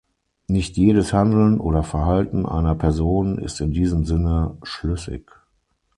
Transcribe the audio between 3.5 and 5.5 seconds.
in diesem Sinne schlüssig.